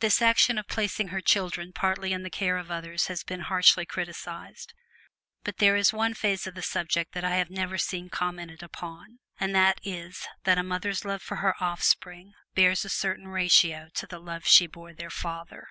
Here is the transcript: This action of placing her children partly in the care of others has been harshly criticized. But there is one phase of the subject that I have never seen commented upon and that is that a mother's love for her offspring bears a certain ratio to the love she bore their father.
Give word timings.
This 0.00 0.20
action 0.20 0.58
of 0.58 0.68
placing 0.68 1.08
her 1.08 1.22
children 1.22 1.72
partly 1.72 2.12
in 2.12 2.22
the 2.22 2.28
care 2.28 2.58
of 2.58 2.70
others 2.70 3.06
has 3.06 3.24
been 3.24 3.40
harshly 3.40 3.86
criticized. 3.86 4.74
But 5.42 5.56
there 5.56 5.74
is 5.74 5.90
one 5.90 6.12
phase 6.12 6.46
of 6.46 6.54
the 6.54 6.60
subject 6.60 7.12
that 7.12 7.24
I 7.24 7.36
have 7.36 7.48
never 7.48 7.78
seen 7.78 8.10
commented 8.10 8.62
upon 8.62 9.20
and 9.40 9.54
that 9.54 9.80
is 9.82 10.28
that 10.42 10.58
a 10.58 10.62
mother's 10.62 11.06
love 11.06 11.22
for 11.22 11.36
her 11.36 11.54
offspring 11.62 12.34
bears 12.54 12.84
a 12.84 12.90
certain 12.90 13.28
ratio 13.28 13.88
to 13.94 14.06
the 14.06 14.18
love 14.20 14.44
she 14.44 14.66
bore 14.66 14.92
their 14.92 15.08
father. 15.08 15.66